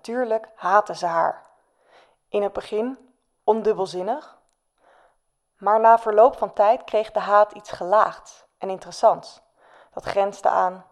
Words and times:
Natuurlijk 0.00 0.48
haatte 0.54 0.94
ze 0.94 1.06
haar. 1.06 1.46
In 2.28 2.42
het 2.42 2.52
begin 2.52 3.14
ondubbelzinnig, 3.44 4.38
maar 5.56 5.80
na 5.80 5.98
verloop 5.98 6.38
van 6.38 6.52
tijd 6.52 6.84
kreeg 6.84 7.10
de 7.10 7.18
haat 7.18 7.52
iets 7.52 7.70
gelaagds 7.70 8.44
en 8.58 8.70
interessants. 8.70 9.40
Dat 9.92 10.04
grensde 10.04 10.48
aan, 10.48 10.84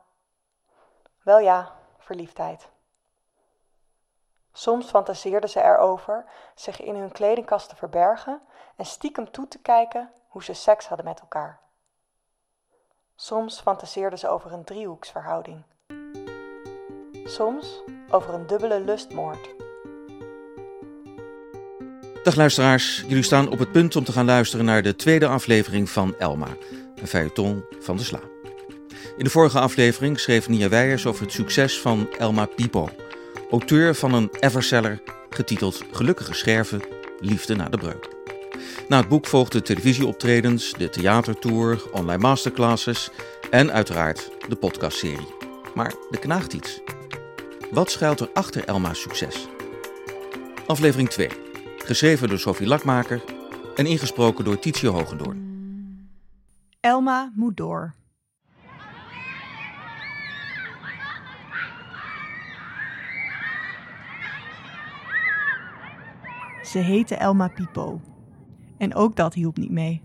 wel 1.22 1.38
ja, 1.38 1.72
verliefdheid. 1.98 2.68
Soms 4.52 4.90
fantaseerden 4.90 5.50
ze 5.50 5.62
erover 5.62 6.24
zich 6.54 6.80
in 6.80 6.96
hun 6.96 7.12
kledingkast 7.12 7.68
te 7.68 7.76
verbergen 7.76 8.42
en 8.76 8.86
stiekem 8.86 9.30
toe 9.30 9.48
te 9.48 9.58
kijken 9.58 10.12
hoe 10.28 10.44
ze 10.44 10.52
seks 10.52 10.88
hadden 10.88 11.06
met 11.06 11.20
elkaar. 11.20 11.60
Soms 13.14 13.60
fantaseerden 13.60 14.18
ze 14.18 14.28
over 14.28 14.52
een 14.52 14.64
driehoeksverhouding. 14.64 15.64
Soms 17.28 17.82
over 18.10 18.34
een 18.34 18.46
dubbele 18.46 18.82
lustmoord. 18.84 19.54
Dag 22.22 22.34
luisteraars, 22.34 23.04
jullie 23.08 23.22
staan 23.22 23.50
op 23.50 23.58
het 23.58 23.72
punt 23.72 23.96
om 23.96 24.04
te 24.04 24.12
gaan 24.12 24.24
luisteren 24.24 24.64
naar 24.64 24.82
de 24.82 24.96
tweede 24.96 25.26
aflevering 25.26 25.90
van 25.90 26.14
Elma, 26.18 26.56
een 26.96 27.06
feuilleton 27.06 27.64
van 27.80 27.96
de 27.96 28.02
Sla. 28.02 28.20
In 29.16 29.24
de 29.24 29.30
vorige 29.30 29.60
aflevering 29.60 30.20
schreef 30.20 30.48
Nia 30.48 30.68
Weijers 30.68 31.06
over 31.06 31.22
het 31.22 31.32
succes 31.32 31.80
van 31.80 32.08
Elma 32.18 32.46
Pipo, 32.46 32.88
auteur 33.50 33.94
van 33.94 34.14
een 34.14 34.30
everseller 34.40 35.02
getiteld 35.30 35.82
Gelukkige 35.92 36.34
Scherven, 36.34 36.82
Liefde 37.20 37.54
na 37.54 37.68
de 37.68 37.78
Breuk. 37.78 38.08
Na 38.88 38.96
het 38.96 39.08
boek 39.08 39.26
volgden 39.26 39.64
televisieoptredens, 39.64 40.72
de 40.72 40.88
theatertour, 40.88 41.82
online 41.92 42.22
masterclasses 42.22 43.10
en 43.50 43.72
uiteraard 43.72 44.30
de 44.48 44.56
podcastserie. 44.56 45.34
Maar 45.74 45.94
er 46.10 46.18
knaagt 46.18 46.52
iets. 46.52 46.80
Wat 47.70 47.90
schuilt 47.90 48.20
er 48.20 48.30
achter 48.32 48.64
Elma's 48.64 49.00
succes? 49.00 49.48
Aflevering 50.66 51.08
2. 51.08 51.28
Geschreven 51.78 52.28
door 52.28 52.38
Sophie 52.38 52.66
Lakmaker 52.66 53.24
en 53.76 53.86
ingesproken 53.86 54.44
door 54.44 54.58
Tietje 54.58 54.88
Hogendoorn. 54.88 55.46
Elma 56.80 57.32
moet 57.34 57.56
door. 57.56 57.94
Ze 66.62 66.78
heette 66.78 67.14
Elma 67.14 67.48
Pipo. 67.48 68.00
En 68.78 68.94
ook 68.94 69.16
dat 69.16 69.34
hielp 69.34 69.56
niet 69.56 69.70
mee. 69.70 70.02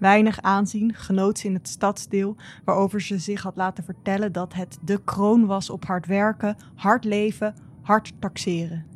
Weinig 0.00 0.42
aanzien 0.42 0.94
genoot 0.94 1.38
ze 1.38 1.46
in 1.46 1.54
het 1.54 1.68
stadsdeel, 1.68 2.36
waarover 2.64 3.00
ze 3.00 3.18
zich 3.18 3.42
had 3.42 3.56
laten 3.56 3.84
vertellen 3.84 4.32
dat 4.32 4.54
het 4.54 4.78
de 4.84 5.04
kroon 5.04 5.46
was 5.46 5.70
op 5.70 5.84
hard 5.84 6.06
werken, 6.06 6.56
hard 6.74 7.04
leven, 7.04 7.54
hard 7.82 8.12
taxeren. 8.18 8.86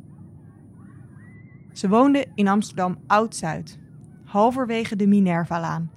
Ze 1.73 1.89
woonde 1.89 2.25
in 2.35 2.47
Amsterdam 2.47 2.97
Oud-Zuid, 3.07 3.79
halverwege 4.23 4.95
de 4.95 5.07
Minervalaan. 5.07 5.91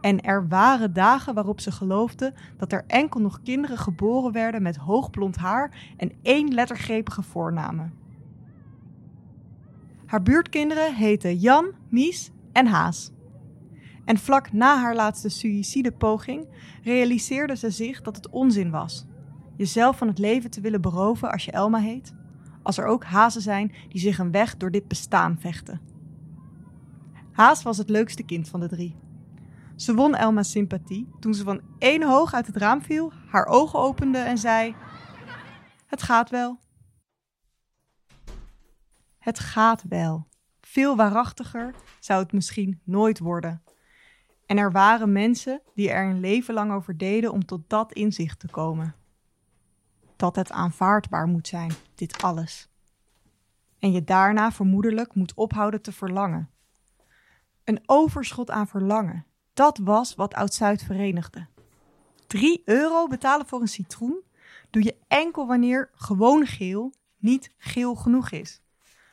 En 0.00 0.20
er 0.20 0.48
waren 0.48 0.92
dagen 0.92 1.34
waarop 1.34 1.60
ze 1.60 1.72
geloofde 1.72 2.34
dat 2.56 2.72
er 2.72 2.84
enkel 2.86 3.20
nog 3.20 3.42
kinderen 3.42 3.78
geboren 3.78 4.32
werden 4.32 4.62
met 4.62 4.76
hoogblond 4.76 5.36
haar 5.36 5.94
en 5.96 6.12
één 6.22 6.54
lettergrepige 6.54 7.22
voornamen. 7.22 7.92
Haar 10.06 10.22
buurtkinderen 10.22 10.94
heten 10.94 11.36
Jan, 11.36 11.66
Mies 11.88 12.30
en 12.52 12.66
Haas. 12.66 13.16
En 14.08 14.18
vlak 14.18 14.52
na 14.52 14.78
haar 14.80 14.94
laatste 14.94 15.28
suïcidepoging 15.28 16.48
realiseerde 16.82 17.56
ze 17.56 17.70
zich 17.70 18.02
dat 18.02 18.16
het 18.16 18.28
onzin 18.28 18.70
was. 18.70 19.06
Jezelf 19.56 19.98
van 19.98 20.08
het 20.08 20.18
leven 20.18 20.50
te 20.50 20.60
willen 20.60 20.80
beroven 20.80 21.30
als 21.30 21.44
je 21.44 21.52
Elma 21.52 21.78
heet, 21.78 22.14
als 22.62 22.78
er 22.78 22.86
ook 22.86 23.04
hazen 23.04 23.42
zijn 23.42 23.74
die 23.88 24.00
zich 24.00 24.18
een 24.18 24.30
weg 24.30 24.56
door 24.56 24.70
dit 24.70 24.88
bestaan 24.88 25.38
vechten. 25.40 25.80
Haas 27.32 27.62
was 27.62 27.78
het 27.78 27.88
leukste 27.88 28.22
kind 28.22 28.48
van 28.48 28.60
de 28.60 28.68
drie. 28.68 28.96
Ze 29.76 29.94
won 29.94 30.14
Elma's 30.14 30.50
sympathie 30.50 31.08
toen 31.20 31.34
ze 31.34 31.44
van 31.44 31.60
één 31.78 32.02
hoog 32.02 32.34
uit 32.34 32.46
het 32.46 32.56
raam 32.56 32.82
viel, 32.82 33.12
haar 33.26 33.46
ogen 33.46 33.78
opende 33.78 34.18
en 34.18 34.38
zei: 34.38 34.74
Het 35.86 36.02
gaat 36.02 36.30
wel. 36.30 36.58
Het 39.18 39.38
gaat 39.38 39.84
wel. 39.88 40.26
Veel 40.60 40.96
waarachtiger 40.96 41.74
zou 42.00 42.22
het 42.22 42.32
misschien 42.32 42.80
nooit 42.84 43.18
worden. 43.18 43.62
En 44.48 44.58
er 44.58 44.72
waren 44.72 45.12
mensen 45.12 45.60
die 45.74 45.90
er 45.90 46.10
een 46.10 46.20
leven 46.20 46.54
lang 46.54 46.72
over 46.72 46.96
deden 46.96 47.32
om 47.32 47.44
tot 47.44 47.60
dat 47.66 47.92
inzicht 47.92 48.38
te 48.38 48.48
komen. 48.48 48.94
Dat 50.16 50.36
het 50.36 50.50
aanvaardbaar 50.50 51.26
moet 51.26 51.48
zijn, 51.48 51.72
dit 51.94 52.22
alles. 52.22 52.68
En 53.78 53.92
je 53.92 54.04
daarna 54.04 54.52
vermoedelijk 54.52 55.14
moet 55.14 55.34
ophouden 55.34 55.82
te 55.82 55.92
verlangen. 55.92 56.50
Een 57.64 57.82
overschot 57.86 58.50
aan 58.50 58.68
verlangen, 58.68 59.26
dat 59.52 59.78
was 59.78 60.14
wat 60.14 60.34
Oud-Zuid 60.34 60.82
verenigde. 60.82 61.46
3 62.26 62.62
euro 62.64 63.06
betalen 63.06 63.46
voor 63.46 63.60
een 63.60 63.68
citroen 63.68 64.22
doe 64.70 64.82
je 64.82 64.96
enkel 65.08 65.46
wanneer 65.46 65.90
gewoon 65.94 66.46
geel 66.46 66.92
niet 67.18 67.54
geel 67.58 67.94
genoeg 67.94 68.30
is. 68.30 68.62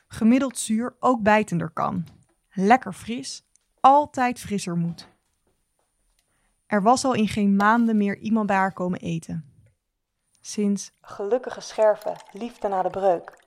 Gemiddeld 0.08 0.58
zuur 0.58 0.96
ook 1.00 1.22
bijtender 1.22 1.70
kan. 1.70 2.06
Lekker 2.50 2.92
fris, 2.92 3.46
altijd 3.80 4.40
frisser 4.40 4.76
moet. 4.76 5.14
Er 6.66 6.82
was 6.82 7.04
al 7.04 7.14
in 7.14 7.28
geen 7.28 7.56
maanden 7.56 7.96
meer 7.96 8.18
iemand 8.18 8.46
bij 8.46 8.56
haar 8.56 8.72
komen 8.72 9.00
eten. 9.00 9.44
Sinds 10.40 10.92
gelukkige 11.00 11.60
scherven, 11.60 12.16
liefde 12.32 12.68
na 12.68 12.82
de 12.82 12.90
breuk, 12.90 13.44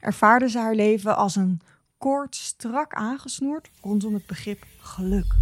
ervaarde 0.00 0.48
ze 0.48 0.58
haar 0.58 0.74
leven 0.74 1.16
als 1.16 1.36
een 1.36 1.60
koord 1.98 2.36
strak 2.36 2.94
aangesnoerd 2.94 3.70
rondom 3.80 4.14
het 4.14 4.26
begrip 4.26 4.64
geluk. 4.78 5.34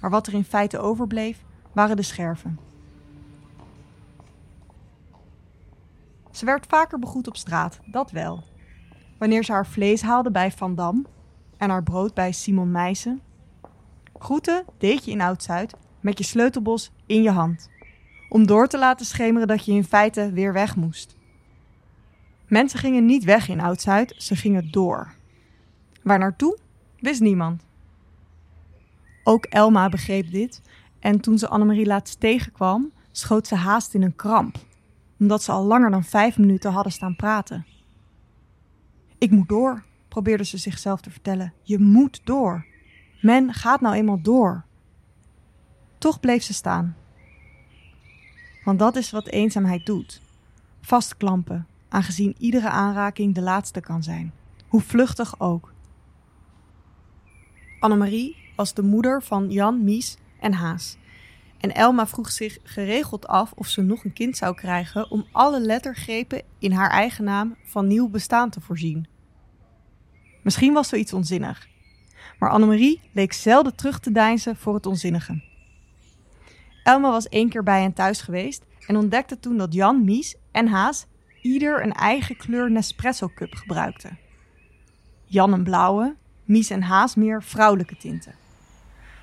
Maar 0.00 0.10
wat 0.10 0.26
er 0.26 0.34
in 0.34 0.44
feite 0.44 0.78
overbleef, 0.78 1.44
waren 1.72 1.96
de 1.96 2.02
scherven. 2.02 2.58
Ze 6.30 6.44
werd 6.44 6.66
vaker 6.66 6.98
begroet 6.98 7.28
op 7.28 7.36
straat, 7.36 7.78
dat 7.86 8.10
wel. 8.10 8.44
Wanneer 9.18 9.44
ze 9.44 9.52
haar 9.52 9.66
vlees 9.66 10.02
haalde 10.02 10.30
bij 10.30 10.52
Van 10.52 10.74
Dam 10.74 11.06
en 11.56 11.70
haar 11.70 11.82
brood 11.82 12.14
bij 12.14 12.32
Simon 12.32 12.70
Meijsen, 12.70 13.22
Groeten 14.18 14.64
deed 14.78 15.04
je 15.04 15.10
in 15.10 15.20
Oud-Zuid 15.20 15.74
met 16.00 16.18
je 16.18 16.24
sleutelbos 16.24 16.90
in 17.06 17.22
je 17.22 17.30
hand. 17.30 17.70
Om 18.28 18.46
door 18.46 18.68
te 18.68 18.78
laten 18.78 19.06
schemeren 19.06 19.48
dat 19.48 19.64
je 19.64 19.72
in 19.72 19.84
feite 19.84 20.32
weer 20.32 20.52
weg 20.52 20.76
moest. 20.76 21.16
Mensen 22.46 22.78
gingen 22.78 23.06
niet 23.06 23.24
weg 23.24 23.48
in 23.48 23.60
Oud-Zuid, 23.60 24.14
ze 24.18 24.36
gingen 24.36 24.70
door. 24.70 25.14
Waar 26.02 26.18
naartoe, 26.18 26.58
wist 27.00 27.20
niemand. 27.20 27.66
Ook 29.24 29.44
Elma 29.44 29.88
begreep 29.88 30.30
dit 30.30 30.62
en 30.98 31.20
toen 31.20 31.38
ze 31.38 31.48
Annemarie 31.48 31.86
laatst 31.86 32.20
tegenkwam, 32.20 32.92
schoot 33.12 33.46
ze 33.46 33.54
haast 33.54 33.94
in 33.94 34.02
een 34.02 34.16
kramp, 34.16 34.56
omdat 35.18 35.42
ze 35.42 35.52
al 35.52 35.64
langer 35.64 35.90
dan 35.90 36.04
vijf 36.04 36.38
minuten 36.38 36.72
hadden 36.72 36.92
staan 36.92 37.16
praten. 37.16 37.66
Ik 39.18 39.30
moet 39.30 39.48
door, 39.48 39.84
probeerde 40.08 40.44
ze 40.44 40.58
zichzelf 40.58 41.00
te 41.00 41.10
vertellen. 41.10 41.52
Je 41.62 41.78
moet 41.78 42.20
door. 42.24 42.66
Men 43.20 43.52
gaat 43.52 43.80
nou 43.80 43.94
eenmaal 43.94 44.22
door. 44.22 44.64
Toch 45.98 46.20
bleef 46.20 46.42
ze 46.42 46.54
staan. 46.54 46.96
Want 48.64 48.78
dat 48.78 48.96
is 48.96 49.10
wat 49.10 49.26
eenzaamheid 49.26 49.86
doet. 49.86 50.20
Vastklampen, 50.80 51.66
aangezien 51.88 52.34
iedere 52.38 52.68
aanraking 52.68 53.34
de 53.34 53.40
laatste 53.40 53.80
kan 53.80 54.02
zijn. 54.02 54.32
Hoe 54.68 54.80
vluchtig 54.80 55.40
ook. 55.40 55.72
Annemarie 57.80 58.36
was 58.56 58.74
de 58.74 58.82
moeder 58.82 59.22
van 59.22 59.50
Jan, 59.50 59.84
Mies 59.84 60.16
en 60.40 60.52
Haas. 60.52 60.96
En 61.58 61.74
Elma 61.74 62.06
vroeg 62.06 62.30
zich 62.30 62.58
geregeld 62.62 63.26
af 63.26 63.52
of 63.52 63.66
ze 63.66 63.82
nog 63.82 64.04
een 64.04 64.12
kind 64.12 64.36
zou 64.36 64.54
krijgen 64.54 65.10
om 65.10 65.26
alle 65.32 65.60
lettergrepen 65.60 66.42
in 66.58 66.72
haar 66.72 66.90
eigen 66.90 67.24
naam 67.24 67.56
van 67.62 67.86
nieuw 67.86 68.08
bestaan 68.08 68.50
te 68.50 68.60
voorzien. 68.60 69.06
Misschien 70.42 70.72
was 70.72 70.88
zoiets 70.88 71.12
onzinnig, 71.12 71.68
maar 72.38 72.50
Annemarie 72.50 73.00
leek 73.12 73.32
zelden 73.32 73.76
terug 73.76 74.00
te 74.00 74.12
deinzen 74.12 74.56
voor 74.56 74.74
het 74.74 74.86
onzinnige. 74.86 75.42
Elma 76.82 77.10
was 77.10 77.28
één 77.28 77.48
keer 77.48 77.62
bij 77.62 77.80
hen 77.80 77.92
thuis 77.92 78.20
geweest 78.20 78.64
en 78.86 78.96
ontdekte 78.96 79.40
toen 79.40 79.56
dat 79.56 79.72
Jan, 79.74 80.04
Mies 80.04 80.36
en 80.50 80.68
Haas 80.68 81.06
ieder 81.42 81.82
een 81.82 81.92
eigen 81.92 82.36
kleur 82.36 82.70
Nespresso 82.70 83.28
cup 83.34 83.54
gebruikten. 83.54 84.18
Jan 85.24 85.52
een 85.52 85.62
blauwe, 85.62 86.16
Mies 86.44 86.70
en 86.70 86.82
Haas 86.82 87.14
meer 87.14 87.42
vrouwelijke 87.42 87.96
tinten. 87.96 88.34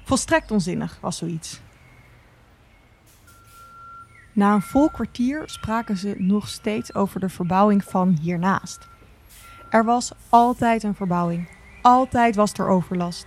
Volstrekt 0.04 0.51
onzinnig 0.51 0.98
was 1.01 1.18
zoiets. 1.18 1.62
Na 4.34 4.54
een 4.54 4.62
vol 4.62 4.90
kwartier 4.90 5.44
spraken 5.46 5.98
ze 5.98 6.16
nog 6.18 6.48
steeds 6.48 6.94
over 6.94 7.19
de 7.19 7.30
verbouwing 7.30 7.84
van 7.84 8.18
hiernaast. 8.22 8.88
Er 9.69 9.86
was 9.86 10.12
altijd 10.30 10.84
een 10.84 10.96
verbouwing. 10.96 11.48
Altijd 11.86 12.36
was 12.36 12.54
er 12.54 12.68
overlast. 12.68 13.26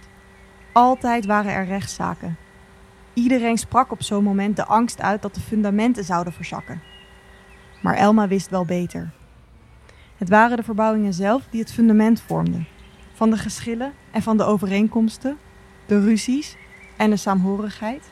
Altijd 0.72 1.26
waren 1.26 1.52
er 1.52 1.64
rechtszaken. 1.64 2.36
Iedereen 3.14 3.58
sprak 3.58 3.92
op 3.92 4.02
zo'n 4.02 4.24
moment 4.24 4.56
de 4.56 4.64
angst 4.64 5.00
uit 5.00 5.22
dat 5.22 5.34
de 5.34 5.40
fundamenten 5.40 6.04
zouden 6.04 6.32
verzakken. 6.32 6.82
Maar 7.82 7.94
Elma 7.94 8.28
wist 8.28 8.50
wel 8.50 8.64
beter. 8.64 9.10
Het 10.16 10.28
waren 10.28 10.56
de 10.56 10.62
verbouwingen 10.62 11.14
zelf 11.14 11.42
die 11.50 11.60
het 11.60 11.72
fundament 11.72 12.20
vormden. 12.20 12.66
Van 13.12 13.30
de 13.30 13.36
geschillen 13.36 13.92
en 14.10 14.22
van 14.22 14.36
de 14.36 14.44
overeenkomsten, 14.44 15.38
de 15.86 16.00
ruzies 16.00 16.56
en 16.96 17.10
de 17.10 17.16
saamhorigheid. 17.16 18.10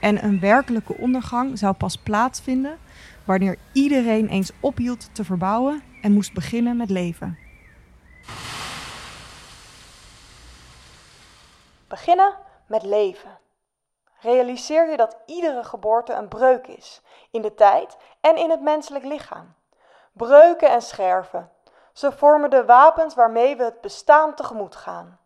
En 0.00 0.24
een 0.24 0.40
werkelijke 0.40 0.96
ondergang 0.96 1.58
zou 1.58 1.74
pas 1.74 1.96
plaatsvinden 1.96 2.76
wanneer 3.24 3.56
iedereen 3.72 4.28
eens 4.28 4.52
ophield 4.60 5.08
te 5.12 5.24
verbouwen 5.24 5.82
en 6.02 6.12
moest 6.12 6.32
beginnen 6.32 6.76
met 6.76 6.90
leven. 6.90 7.41
Beginnen 11.92 12.36
met 12.66 12.82
leven. 12.82 13.38
Realiseer 14.20 14.90
je 14.90 14.96
dat 14.96 15.16
iedere 15.26 15.64
geboorte 15.64 16.12
een 16.12 16.28
breuk 16.28 16.66
is, 16.66 17.02
in 17.30 17.42
de 17.42 17.54
tijd 17.54 17.96
en 18.20 18.36
in 18.36 18.50
het 18.50 18.60
menselijk 18.60 19.04
lichaam. 19.04 19.54
Breuken 20.12 20.70
en 20.70 20.82
scherven. 20.82 21.50
Ze 21.92 22.12
vormen 22.12 22.50
de 22.50 22.64
wapens 22.64 23.14
waarmee 23.14 23.56
we 23.56 23.64
het 23.64 23.80
bestaan 23.80 24.34
tegemoet 24.34 24.76
gaan. 24.76 25.18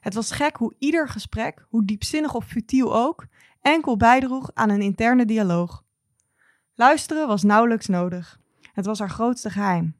Het 0.00 0.14
was 0.14 0.30
gek 0.30 0.56
hoe 0.56 0.74
ieder 0.78 1.08
gesprek, 1.08 1.66
hoe 1.68 1.84
diepzinnig 1.84 2.34
of 2.34 2.44
futiel 2.44 2.96
ook, 2.96 3.26
enkel 3.62 3.96
bijdroeg 3.96 4.50
aan 4.54 4.70
een 4.70 4.82
interne 4.82 5.24
dialoog. 5.24 5.84
Luisteren 6.74 7.26
was 7.26 7.42
nauwelijks 7.42 7.86
nodig. 7.86 8.38
Het 8.72 8.86
was 8.86 8.98
haar 8.98 9.10
grootste 9.10 9.50
geheim, 9.50 9.96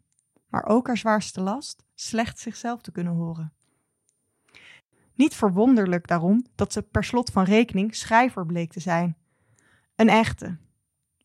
maar 0.48 0.66
ook 0.66 0.86
haar 0.86 0.96
zwaarste 0.96 1.40
last, 1.40 1.84
slecht 1.94 2.38
zichzelf 2.38 2.80
te 2.80 2.92
kunnen 2.92 3.14
horen. 3.14 3.57
Niet 5.18 5.34
verwonderlijk 5.34 6.06
daarom 6.06 6.46
dat 6.54 6.72
ze 6.72 6.82
per 6.82 7.04
slot 7.04 7.30
van 7.30 7.44
rekening 7.44 7.94
schrijver 7.94 8.46
bleek 8.46 8.72
te 8.72 8.80
zijn. 8.80 9.16
Een 9.96 10.08
echte. 10.08 10.56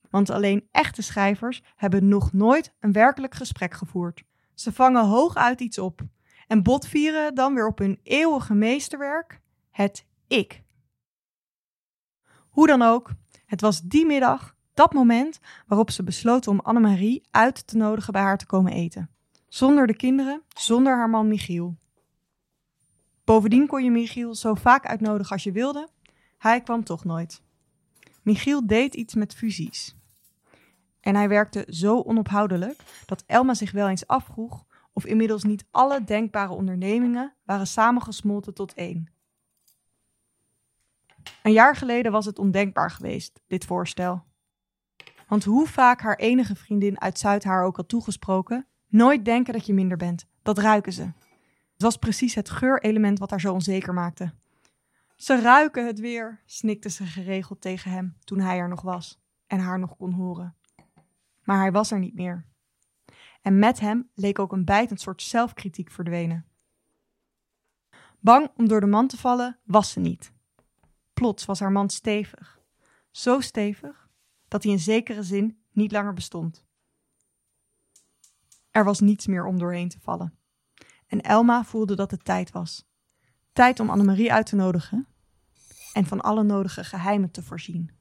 Want 0.10 0.30
alleen 0.30 0.68
echte 0.72 1.02
schrijvers 1.02 1.64
hebben 1.76 2.08
nog 2.08 2.34
nooit 2.34 2.74
een 2.80 2.92
werkelijk 2.92 3.36
gesprek 3.36 3.74
gevoerd. 3.74 4.24
Ze 4.54 4.74
vangen 4.74 5.06
hooguit 5.06 5.62
iets 5.62 5.78
op 5.78 6.02
en 6.48 6.64
botvieren 6.64 7.36
dan 7.36 7.54
weer 7.54 7.68
op 7.68 7.78
hun 7.78 8.00
eeuwige 8.04 8.54
meesterwerk, 8.54 9.42
het 9.72 10.06
ik. 10.28 10.64
Hoe 12.50 12.68
dan 12.68 12.82
ook, 12.82 13.12
het 13.46 13.62
was 13.62 13.82
die 13.82 14.06
middag, 14.06 14.56
dat 14.74 14.94
moment, 14.94 15.40
waarop 15.68 15.92
ze 15.92 16.04
besloten 16.04 16.52
om 16.52 16.60
Annemarie 16.60 17.28
uit 17.32 17.68
te 17.68 17.78
nodigen 17.78 18.14
bij 18.14 18.22
haar 18.22 18.38
te 18.38 18.46
komen 18.46 18.74
eten. 18.74 19.10
Zonder 19.48 19.88
de 19.88 19.96
kinderen, 19.96 20.42
zonder 20.48 20.98
haar 20.98 21.10
man 21.10 21.28
Michiel. 21.28 21.78
Bovendien 23.24 23.68
kon 23.68 23.84
je 23.84 23.92
Michiel 23.92 24.36
zo 24.36 24.54
vaak 24.54 24.86
uitnodigen 24.86 25.32
als 25.32 25.44
je 25.44 25.52
wilde, 25.52 25.88
hij 26.38 26.62
kwam 26.62 26.84
toch 26.84 27.04
nooit. 27.04 27.42
Michiel 28.22 28.68
deed 28.68 28.96
iets 28.96 29.14
met 29.14 29.36
fusies. 29.36 29.96
En 31.00 31.16
hij 31.16 31.30
werkte 31.30 31.68
zo 31.70 32.02
onophoudelijk 32.02 32.84
dat 33.06 33.24
Elma 33.26 33.54
zich 33.54 33.72
wel 33.72 33.88
eens 33.88 34.08
afvroeg 34.08 34.66
of 34.94 35.06
inmiddels 35.06 35.44
niet 35.44 35.66
alle 35.72 36.04
denkbare 36.04 36.54
ondernemingen 36.54 37.36
waren 37.44 37.68
samengesmolten 37.68 38.54
tot 38.54 38.74
één. 38.74 39.12
Een 41.44 41.52
jaar 41.52 41.76
geleden 41.76 42.12
was 42.12 42.26
het 42.26 42.40
ondenkbaar 42.40 42.92
geweest, 42.92 43.42
dit 43.48 43.66
voorstel. 43.66 44.24
Want 45.28 45.44
hoe 45.44 45.68
vaak 45.68 46.02
haar 46.02 46.16
enige 46.16 46.56
vriendin 46.56 47.02
uit 47.02 47.20
Zuid 47.20 47.44
haar 47.44 47.64
ook 47.64 47.76
had 47.76 47.88
toegesproken, 47.88 48.68
nooit 48.88 49.26
denken 49.26 49.54
dat 49.54 49.66
je 49.66 49.74
minder 49.74 49.98
bent, 49.98 50.26
dat 50.42 50.58
ruiken 50.58 50.94
ze. 50.94 51.12
Het 51.74 51.82
was 51.82 51.98
precies 51.98 52.36
het 52.36 52.50
geurelement 52.50 53.20
wat 53.20 53.30
haar 53.30 53.40
zo 53.40 53.54
onzeker 53.54 53.94
maakte. 53.94 54.34
Ze 55.16 55.42
ruiken 55.42 55.86
het 55.86 56.00
weer, 56.00 56.42
snikte 56.46 56.90
ze 56.90 57.06
geregeld 57.06 57.62
tegen 57.62 57.92
hem 57.92 58.18
toen 58.24 58.40
hij 58.40 58.58
er 58.58 58.70
nog 58.70 58.82
was 58.82 59.22
en 59.48 59.60
haar 59.60 59.80
nog 59.80 59.98
kon 59.98 60.12
horen. 60.12 60.56
Maar 61.44 61.60
hij 61.60 61.72
was 61.72 61.92
er 61.92 62.00
niet 62.00 62.14
meer. 62.14 62.46
En 63.42 63.60
met 63.60 63.80
hem 63.80 64.10
leek 64.14 64.40
ook 64.40 64.52
een 64.52 64.66
bijtend 64.66 65.02
soort 65.02 65.22
zelfkritiek 65.22 65.92
verdwenen. 65.92 66.46
Bang 68.20 68.52
om 68.56 68.68
door 68.68 68.80
de 68.80 68.88
man 68.88 69.08
te 69.08 69.18
vallen 69.18 69.60
was 69.64 69.92
ze 69.92 70.00
niet. 70.00 70.34
Plots 71.14 71.46
was 71.46 71.60
haar 71.60 71.72
man 71.72 71.90
stevig. 71.90 72.62
Zo 73.12 73.40
stevig 73.40 74.10
dat 74.48 74.64
hij 74.64 74.72
in 74.72 74.80
zekere 74.80 75.24
zin 75.24 75.64
niet 75.72 75.92
langer 75.92 76.14
bestond. 76.14 76.66
Er 78.72 78.84
was 78.84 79.00
niets 79.00 79.28
meer 79.28 79.46
om 79.46 79.58
doorheen 79.58 79.90
te 79.90 80.00
vallen. 80.00 80.38
En 81.14 81.22
Elma 81.22 81.64
voelde 81.64 81.96
dat 81.96 82.12
het 82.12 82.26
tijd 82.26 82.52
was. 82.52 82.86
Tijd 83.52 83.80
om 83.80 83.90
Annemarie 83.90 84.34
uit 84.34 84.46
te 84.46 84.56
nodigen 84.56 85.08
en 85.94 86.06
van 86.06 86.22
alle 86.22 86.44
nodige 86.44 86.84
geheimen 86.84 87.32
te 87.32 87.44
voorzien. 87.44 87.92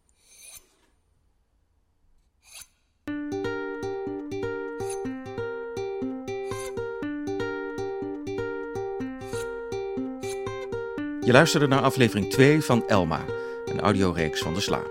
Je 11.20 11.32
luisterde 11.32 11.66
naar 11.66 11.82
aflevering 11.82 12.30
2 12.30 12.62
van 12.62 12.88
Elma, 12.88 13.20
een 13.66 13.80
audioreeks 13.80 14.40
van 14.40 14.54
de 14.54 14.60
Sla. 14.60 14.82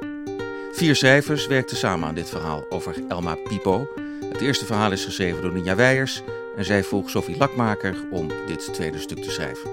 Vier 0.72 0.96
schrijvers 0.96 1.48
werkten 1.48 1.78
samen 1.78 2.08
aan 2.08 2.16
dit 2.16 2.30
verhaal 2.30 2.66
over 2.70 3.08
Elma 3.08 3.36
Pipo. 3.36 3.88
Het 4.30 4.42
eerste 4.42 4.66
verhaal 4.66 4.92
is 4.92 5.06
geschreven 5.06 5.42
door 5.42 5.54
Ninja 5.54 5.76
Weijers 5.76 6.24
en 6.56 6.66
zij 6.66 6.84
volgt 6.84 7.10
Sophie 7.10 7.38
Lakmaker 7.38 7.96
om 8.12 8.28
dit 8.48 8.74
tweede 8.74 9.00
stuk 9.00 9.24
te 9.24 9.32
schrijven. 9.32 9.70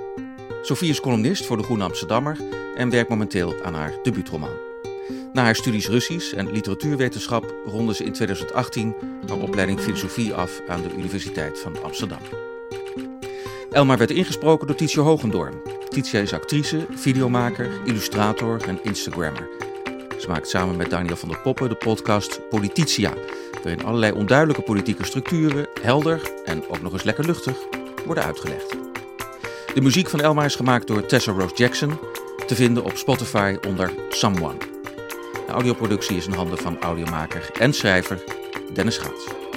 Sophie 0.63 0.91
is 0.91 1.01
columnist 1.01 1.47
voor 1.47 1.57
de 1.57 1.63
Groene 1.63 1.85
Amsterdammer 1.85 2.37
en 2.77 2.91
werkt 2.91 3.09
momenteel 3.09 3.55
aan 3.63 3.75
haar 3.75 3.95
debuutroman. 4.03 4.67
Na 5.33 5.43
haar 5.43 5.57
studies 5.57 5.89
Russisch 5.89 6.35
en 6.35 6.53
literatuurwetenschap 6.53 7.55
ronde 7.67 7.95
ze 7.95 8.05
in 8.05 8.13
2018 8.13 8.95
haar 9.27 9.39
opleiding 9.39 9.81
filosofie 9.81 10.35
af 10.35 10.61
aan 10.69 10.83
de 10.83 10.93
Universiteit 10.93 11.59
van 11.59 11.83
Amsterdam. 11.83 12.21
Elma 13.71 13.97
werd 13.97 14.11
ingesproken 14.11 14.67
door 14.67 14.77
Tietje 14.77 15.01
Hogendoorn. 15.01 15.55
Titia 15.89 16.21
is 16.21 16.33
actrice, 16.33 16.87
videomaker, 16.91 17.71
illustrator 17.85 18.69
en 18.69 18.79
Instagrammer. 18.83 19.49
Ze 20.19 20.29
maakt 20.29 20.49
samen 20.49 20.77
met 20.77 20.91
Daniel 20.91 21.17
van 21.17 21.29
der 21.29 21.41
Poppen 21.41 21.69
de 21.69 21.75
podcast 21.75 22.49
Polititia, 22.49 23.13
waarin 23.63 23.85
allerlei 23.85 24.13
onduidelijke 24.13 24.63
politieke 24.63 25.05
structuren 25.05 25.68
helder 25.83 26.21
en 26.45 26.69
ook 26.69 26.83
nog 26.83 26.93
eens 26.93 27.03
lekker 27.03 27.25
luchtig 27.27 27.57
worden 28.07 28.25
uitgelegd. 28.25 28.77
De 29.75 29.81
muziek 29.81 30.09
van 30.09 30.21
Elma 30.21 30.45
is 30.45 30.57
gemaakt 30.57 30.87
door 30.87 31.07
Tessa 31.07 31.33
Rose 31.33 31.55
Jackson, 31.55 31.99
te 32.47 32.55
vinden 32.55 32.85
op 32.85 32.97
Spotify 32.97 33.57
onder 33.67 33.93
Someone. 34.09 34.59
De 35.47 35.53
audioproductie 35.53 36.17
is 36.17 36.27
in 36.27 36.33
handen 36.33 36.59
van 36.59 36.81
audiomaker 36.81 37.51
en 37.59 37.73
schrijver 37.73 38.25
Dennis 38.73 38.99
Gaats. 38.99 39.48